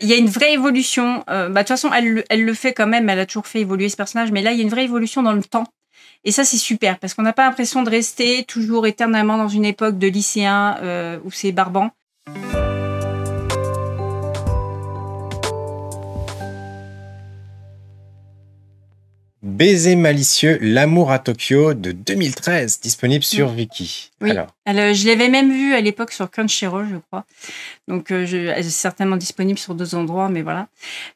[0.00, 1.24] Il y a une vraie évolution.
[1.28, 3.08] Euh, bah, de toute façon, elle, le fait quand même.
[3.08, 5.22] Elle a toujours fait évoluer ce personnage, mais là, il y a une vraie évolution
[5.22, 5.66] dans le temps.
[6.24, 9.64] Et ça, c'est super parce qu'on n'a pas l'impression de rester toujours éternellement dans une
[9.64, 11.90] époque de lycéen euh, où c'est barbant.
[19.60, 24.10] Baiser malicieux, l'amour à Tokyo de 2013, disponible sur Viki.
[24.22, 24.30] Oui.
[24.30, 24.46] Alors.
[24.66, 27.26] je l'avais même vu à l'époque sur Crunchyroll, je crois.
[27.86, 30.68] Donc, euh, je, certainement disponible sur deux endroits, mais voilà.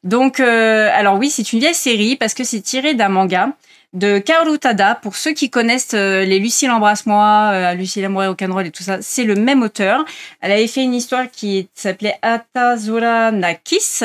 [0.03, 3.49] Donc, euh, alors oui, c'est une vieille série parce que c'est tiré d'un manga
[3.95, 4.95] de Kaoru Tada.
[4.95, 8.83] Pour ceux qui connaissent euh, les Lucille Embrasse-moi, euh, Lucille Amour et Rock'n'Roll et tout
[8.83, 10.05] ça, c'est le même auteur.
[10.41, 14.01] Elle avait fait une histoire qui s'appelait Atazura Nakis.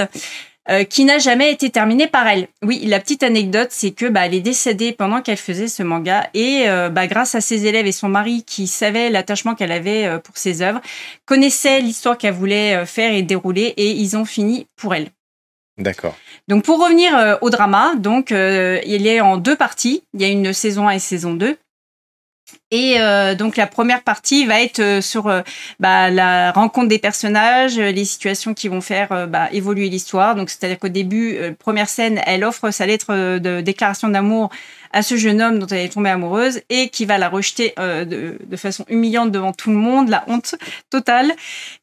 [0.70, 2.46] Euh, qui n'a jamais été terminée par elle.
[2.62, 6.28] Oui, la petite anecdote, c'est que bah, elle est décédée pendant qu'elle faisait ce manga
[6.32, 10.06] et euh, bah, grâce à ses élèves et son mari qui savaient l'attachement qu'elle avait
[10.06, 10.80] euh, pour ses œuvres,
[11.26, 15.08] connaissaient l'histoire qu'elle voulait faire et dérouler et ils ont fini pour elle.
[15.76, 16.16] D'accord.
[16.46, 20.02] Donc pour revenir au drama, donc il est en deux parties.
[20.14, 21.56] Il y a une saison 1 et saison 2.
[22.70, 25.40] Et euh, donc la première partie va être euh, sur euh,
[25.80, 30.36] bah, la rencontre des personnages, les situations qui vont faire bah, évoluer l'histoire.
[30.36, 34.50] Donc c'est-à-dire qu'au début, première scène, elle offre sa lettre de déclaration d'amour
[34.92, 38.36] à ce jeune homme dont elle est tombée amoureuse et qui va la rejeter de,
[38.56, 40.56] façon humiliante devant tout le monde, la honte
[40.90, 41.30] totale.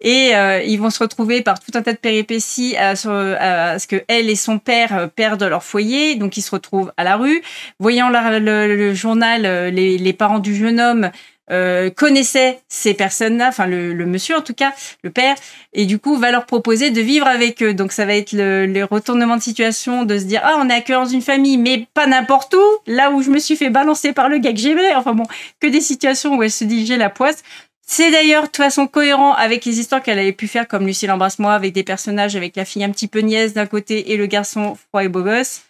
[0.02, 0.34] Et
[0.66, 4.36] ils vont se retrouver par tout un tas de péripéties à, ce que elle et
[4.36, 7.42] son père perdent leur foyer, donc ils se retrouvent à la rue.
[7.80, 11.11] Voyant le, le, journal, les, les parents du jeune homme
[11.50, 15.36] euh, connaissait ces personnes-là, enfin le, monsieur en tout cas, le père,
[15.72, 17.73] et du coup va leur proposer de vivre avec eux.
[17.73, 21.00] Donc ça va être le, retournement de situation, de se dire ah on est accueilli
[21.00, 24.28] dans une famille, mais pas n'importe où, là où je me suis fait balancer par
[24.28, 24.94] le gars que j'aimais.
[24.95, 25.23] Enfin bon,
[25.61, 27.44] que des situations où elle se dit la poisse.
[27.89, 31.09] C'est d'ailleurs de toute façon cohérent avec les histoires qu'elle avait pu faire comme Lucille
[31.09, 34.25] embrasse-moi avec des personnages avec la fille un petit peu nièce d'un côté et le
[34.25, 35.62] garçon froid et beau gosse.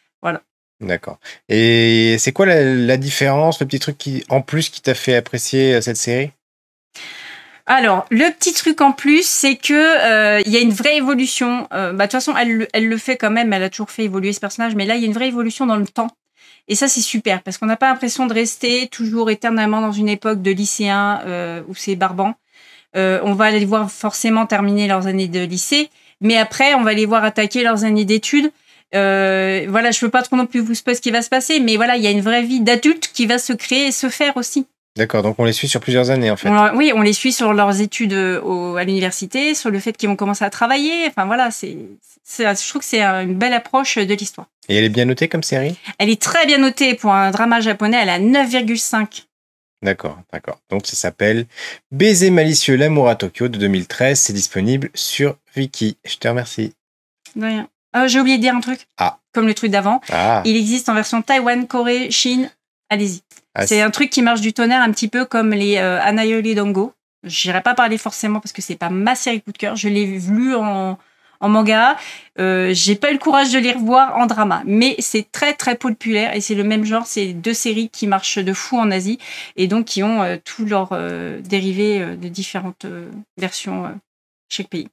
[0.79, 1.17] D'accord.
[1.49, 3.97] Et c'est quoi la, différence, le petit truc
[4.29, 6.31] en plus qui t'a fait apprécier euh, cette série?
[7.65, 11.67] Alors, le petit truc en plus, c'est que euh, il y a une vraie évolution.
[11.73, 13.51] Euh, bah, de toute façon, elle, elle, le fait quand même.
[13.53, 15.65] Elle a toujours fait évoluer ce personnage, mais là, il y a une vraie évolution
[15.65, 16.09] dans le temps.
[16.67, 20.09] Et ça, c'est super parce qu'on n'a pas l'impression de rester toujours éternellement dans une
[20.09, 21.21] époque de lycéens
[21.69, 22.35] où c'est barbant.
[22.93, 25.89] on va les voir forcément terminer leurs années de lycée,
[26.19, 28.51] mais après, on va les voir attaquer leurs années d'études.
[28.95, 31.59] Euh, voilà, je veux pas trop non plus vous spoiler ce qui va se passer,
[31.59, 34.09] mais voilà, il y a une vraie vie d'adulte qui va se créer et se
[34.09, 34.65] faire aussi.
[34.95, 36.49] D'accord, donc on les suit sur plusieurs années en fait.
[36.73, 40.15] oui, on les suit sur leurs études euh, à l'université, sur le fait qu'ils vont
[40.15, 41.05] commencer à travailler.
[41.07, 41.77] Enfin voilà, c'est,
[42.39, 44.47] je trouve que c'est une belle approche de l'histoire.
[44.69, 45.77] Et elle est bien notée comme série?
[45.99, 49.25] Elle est très bien notée pour un drama japonais, elle a 9,5.
[49.83, 50.59] D'accord, d'accord.
[50.69, 51.45] Donc ça s'appelle
[51.91, 54.19] Baiser malicieux, l'amour à Tokyo de 2013.
[54.19, 55.97] C'est disponible sur Viki.
[56.05, 56.73] Je te remercie.
[57.35, 57.69] De rien.
[57.95, 58.87] Euh, j'ai oublié de dire un truc.
[58.97, 59.19] Ah.
[59.33, 60.01] Comme le truc d'avant.
[60.11, 60.41] Ah.
[60.45, 62.49] Il existe en version Taïwan, Corée, Chine.
[62.89, 63.21] Allez-y.
[63.55, 66.55] Ah, c'est un truc qui marche du tonnerre un petit peu comme les euh, Anayoli
[66.55, 66.93] Dongo.
[67.23, 69.75] J'irai pas parler forcément parce que c'est pas ma série coup de cœur.
[69.75, 70.97] Je l'ai vu en,
[71.39, 71.97] en manga.
[72.39, 75.75] Euh, j'ai pas eu le courage de les revoir en drama, mais c'est très très
[75.75, 77.07] populaire et c'est le même genre.
[77.07, 79.17] C'est deux séries qui marchent de fou en Asie
[79.55, 80.97] et donc qui ont euh, tous leurs
[81.41, 82.85] dérivés de différentes
[83.37, 83.99] versions
[84.49, 84.87] chaque pays.